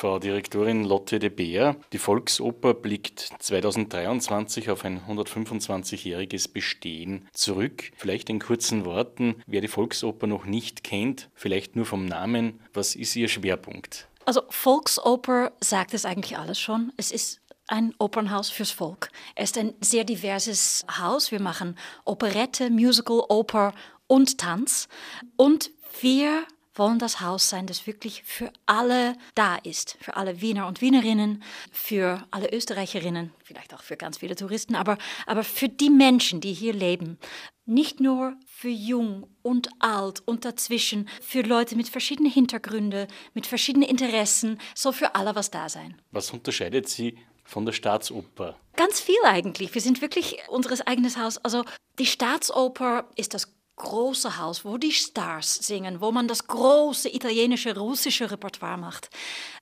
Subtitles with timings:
[0.00, 7.92] Frau Direktorin Lotte de Beer, die Volksoper blickt 2023 auf ein 125-jähriges Bestehen zurück.
[7.98, 12.94] Vielleicht in kurzen Worten, wer die Volksoper noch nicht kennt, vielleicht nur vom Namen, was
[12.94, 14.08] ist Ihr Schwerpunkt?
[14.24, 16.94] Also Volksoper sagt es eigentlich alles schon.
[16.96, 19.10] Es ist ein Opernhaus fürs Volk.
[19.34, 21.30] Es ist ein sehr diverses Haus.
[21.30, 21.76] Wir machen
[22.06, 23.74] Operette, Musical, Oper
[24.06, 24.88] und Tanz.
[25.36, 25.70] Und
[26.00, 29.96] wir wollen das Haus sein, das wirklich für alle da ist.
[30.00, 31.42] Für alle Wiener und Wienerinnen,
[31.72, 36.52] für alle Österreicherinnen, vielleicht auch für ganz viele Touristen, aber, aber für die Menschen, die
[36.52, 37.18] hier leben.
[37.66, 43.88] Nicht nur für jung und alt und dazwischen, für Leute mit verschiedenen Hintergründen, mit verschiedenen
[43.88, 46.00] Interessen, so für alle was da sein.
[46.10, 48.56] Was unterscheidet Sie von der Staatsoper?
[48.76, 49.74] Ganz viel eigentlich.
[49.74, 51.38] Wir sind wirklich unseres eigenes Haus.
[51.38, 51.64] Also
[51.98, 57.76] die Staatsoper ist das große Haus, wo die Stars singen, wo man das große italienische,
[57.76, 59.08] russische Repertoire macht.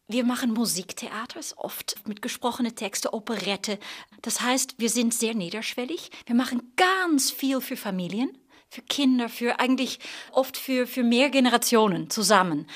[0.08, 3.78] Wir machen Musiktheater, oft mit gesprochenen Texten, Operette.
[4.22, 6.10] Das heißt, wir sind sehr niederschwellig.
[6.26, 8.36] Wir machen ganz viel für Familien,
[8.68, 10.00] für Kinder, für eigentlich
[10.32, 12.66] oft für, für mehr Generationen zusammen.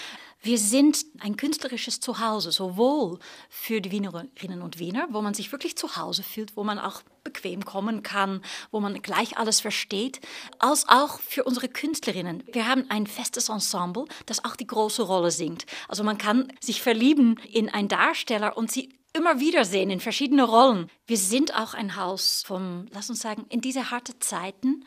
[0.45, 5.77] Wir sind ein künstlerisches Zuhause, sowohl für die Wienerinnen und Wiener, wo man sich wirklich
[5.77, 10.21] zu Hause fühlt, wo man auch bequem kommen kann, wo man gleich alles versteht,
[10.59, 12.43] als auch für unsere Künstlerinnen.
[12.51, 15.65] Wir haben ein festes Ensemble, das auch die große Rolle singt.
[15.87, 20.43] Also man kann sich verlieben in einen Darsteller und sie immer wieder sehen in verschiedene
[20.43, 20.91] Rollen.
[21.07, 24.85] Wir sind auch ein Haus vom, lass uns sagen, in diese harten Zeiten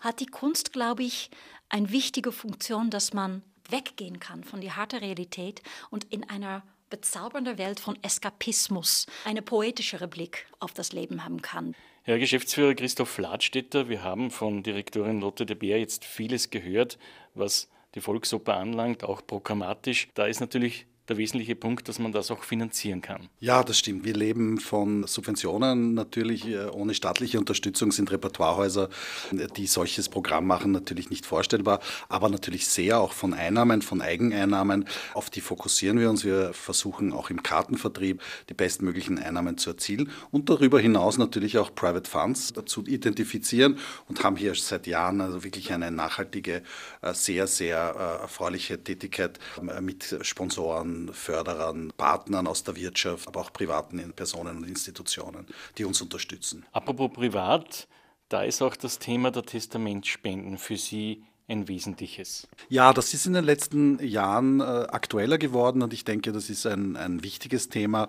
[0.00, 1.28] hat die Kunst, glaube ich,
[1.68, 3.42] eine wichtige Funktion, dass man
[3.72, 10.10] weggehen kann von der harten Realität und in einer bezaubernden Welt von Eskapismus einen poetischeren
[10.10, 11.74] Blick auf das Leben haben kann.
[12.04, 16.98] Herr Geschäftsführer Christoph Ladstätter, wir haben von Direktorin Lotte de Beer jetzt vieles gehört,
[17.34, 20.08] was die Volksoper anlangt, auch programmatisch.
[20.14, 23.28] Da ist natürlich der wesentliche Punkt, dass man das auch finanzieren kann.
[23.40, 24.04] Ja, das stimmt.
[24.04, 25.94] Wir leben von Subventionen.
[25.94, 28.88] Natürlich äh, ohne staatliche Unterstützung sind Repertoirehäuser,
[29.56, 34.86] die solches Programm machen, natürlich nicht vorstellbar, aber natürlich sehr auch von Einnahmen, von Eigeneinnahmen.
[35.14, 36.24] Auf die fokussieren wir uns.
[36.24, 41.74] Wir versuchen auch im Kartenvertrieb die bestmöglichen Einnahmen zu erzielen und darüber hinaus natürlich auch
[41.74, 46.62] Private Funds zu identifizieren und haben hier seit Jahren also wirklich eine nachhaltige,
[47.00, 49.38] äh, sehr, sehr äh, erfreuliche Tätigkeit
[49.80, 55.46] mit Sponsoren Förderern, Partnern aus der Wirtschaft, aber auch privaten Personen und Institutionen,
[55.78, 56.64] die uns unterstützen.
[56.72, 57.88] Apropos privat,
[58.28, 62.48] da ist auch das Thema der Testamentspenden für Sie ein wesentliches.
[62.68, 66.66] Ja, das ist in den letzten Jahren äh, aktueller geworden und ich denke, das ist
[66.66, 68.08] ein, ein wichtiges Thema.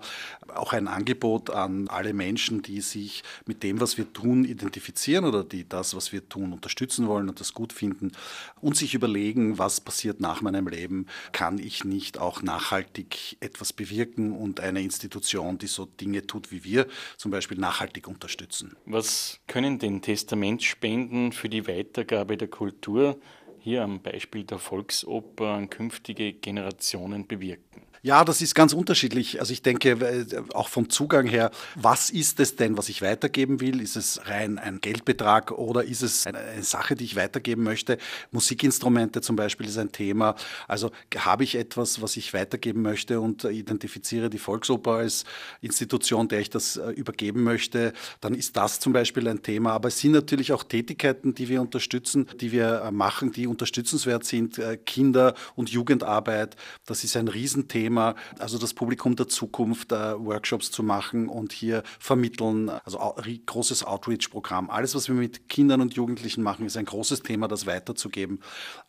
[0.54, 5.44] Auch ein Angebot an alle Menschen, die sich mit dem, was wir tun, identifizieren oder
[5.44, 8.12] die das, was wir tun, unterstützen wollen und das gut finden
[8.60, 14.32] und sich überlegen, was passiert nach meinem Leben, kann ich nicht auch nachhaltig etwas bewirken
[14.32, 16.86] und eine Institution, die so Dinge tut wie wir,
[17.18, 18.76] zum Beispiel nachhaltig unterstützen.
[18.86, 23.18] Was können denn Testamentspenden für die Weitergabe der Kultur
[23.64, 27.83] hier am Beispiel der Volksoper künftige Generationen bewirken?
[28.04, 29.40] Ja, das ist ganz unterschiedlich.
[29.40, 33.62] Also ich denke, äh, auch vom Zugang her, was ist es denn, was ich weitergeben
[33.62, 33.80] will?
[33.80, 37.96] Ist es rein ein Geldbetrag oder ist es eine Sache, die ich weitergeben möchte?
[38.30, 40.34] Musikinstrumente zum Beispiel ist ein Thema.
[40.68, 45.24] Also habe ich etwas, was ich weitergeben möchte und identifiziere die Volksoper als
[45.62, 49.72] Institution, der ich das äh, übergeben möchte, dann ist das zum Beispiel ein Thema.
[49.72, 54.26] Aber es sind natürlich auch Tätigkeiten, die wir unterstützen, die wir äh, machen, die unterstützenswert
[54.26, 54.60] sind.
[54.84, 56.54] Kinder- und Jugendarbeit,
[56.84, 61.52] das ist ein Riesenthema Thema, also das Publikum der Zukunft, äh, Workshops zu machen und
[61.52, 63.14] hier vermitteln, also
[63.46, 64.68] großes Outreach-Programm.
[64.68, 68.40] Alles, was wir mit Kindern und Jugendlichen machen, ist ein großes Thema, das weiterzugeben.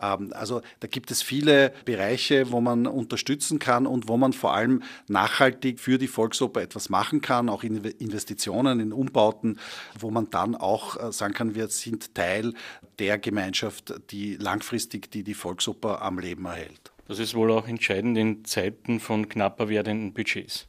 [0.01, 4.55] Ähm, also da gibt es viele Bereiche, wo man unterstützen kann und wo man vor
[4.55, 9.59] allem nachhaltig für die Volksoper etwas machen kann, auch in Investitionen, in Umbauten,
[9.99, 12.53] wo man dann auch äh, sagen kann, wir sind Teil
[12.97, 16.94] der Gemeinschaft, die langfristig die, die Volksoper am Leben erhält.
[17.07, 20.67] Das ist wohl auch entscheidend in Zeiten von knapper werdenden Budgets.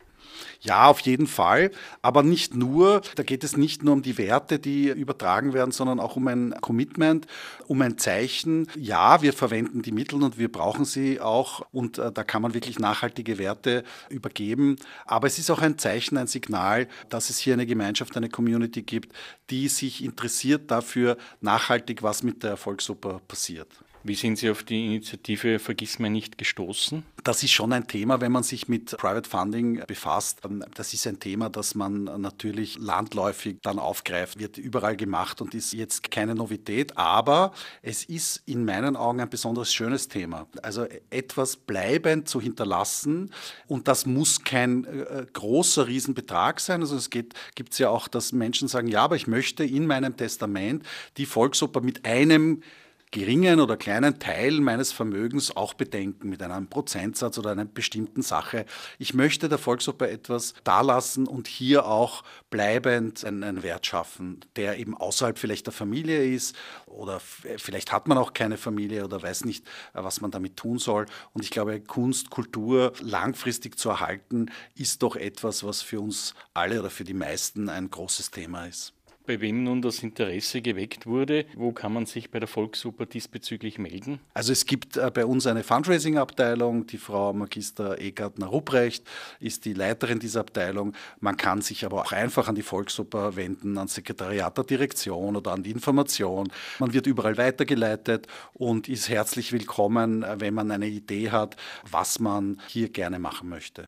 [0.60, 1.70] Ja, auf jeden Fall.
[2.02, 6.00] Aber nicht nur, da geht es nicht nur um die Werte, die übertragen werden, sondern
[6.00, 7.26] auch um ein Commitment,
[7.66, 8.68] um ein Zeichen.
[8.76, 12.54] Ja, wir verwenden die Mittel und wir brauchen sie auch und äh, da kann man
[12.54, 14.76] wirklich nachhaltige Werte übergeben.
[15.04, 18.82] Aber es ist auch ein Zeichen, ein Signal, dass es hier eine Gemeinschaft, eine Community
[18.82, 19.12] gibt,
[19.50, 23.68] die sich interessiert dafür, nachhaltig was mit der Volksoper passiert.
[24.06, 27.02] Wie sind Sie auf die Initiative Vergiss mir nicht gestoßen?
[27.24, 30.42] Das ist schon ein Thema, wenn man sich mit Private Funding befasst.
[30.74, 35.72] Das ist ein Thema, das man natürlich landläufig dann aufgreift, wird überall gemacht und ist
[35.72, 40.46] jetzt keine Novität, aber es ist in meinen Augen ein besonders schönes Thema.
[40.62, 43.32] Also etwas bleibend zu hinterlassen
[43.66, 46.80] und das muss kein äh, großer Riesenbetrag sein.
[46.80, 47.34] Also es gibt
[47.70, 50.84] es ja auch, dass Menschen sagen, ja, aber ich möchte in meinem Testament
[51.16, 52.62] die Volksoper mit einem
[53.10, 58.66] geringen oder kleinen Teil meines Vermögens auch bedenken mit einem Prozentsatz oder einer bestimmten Sache.
[58.98, 64.96] Ich möchte der Volksoper etwas dalassen und hier auch bleibend einen Wert schaffen, der eben
[64.96, 66.56] außerhalb vielleicht der Familie ist
[66.86, 71.06] oder vielleicht hat man auch keine Familie oder weiß nicht, was man damit tun soll.
[71.32, 76.80] Und ich glaube, Kunst, Kultur langfristig zu erhalten, ist doch etwas, was für uns alle
[76.80, 78.95] oder für die meisten ein großes Thema ist
[79.26, 81.44] bei wem nun das Interesse geweckt wurde.
[81.54, 84.20] Wo kann man sich bei der Volksoper diesbezüglich melden?
[84.34, 86.86] Also es gibt äh, bei uns eine Fundraising-Abteilung.
[86.86, 89.04] Die Frau Magister Egartner-Rupprecht
[89.40, 90.94] ist die Leiterin dieser Abteilung.
[91.20, 95.52] Man kann sich aber auch einfach an die Volksoper wenden, ans Sekretariat der Direktion oder
[95.52, 96.48] an die Information.
[96.78, 101.56] Man wird überall weitergeleitet und ist herzlich willkommen, wenn man eine Idee hat,
[101.90, 103.84] was man hier gerne machen möchte.